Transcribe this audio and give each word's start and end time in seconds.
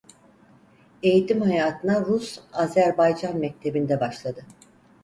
Eğitim 1.03 1.41
hayatına 1.41 2.01
Rus-Azerbaycan 2.01 3.37
mektebinde 3.37 3.99
başladı. 3.99 4.45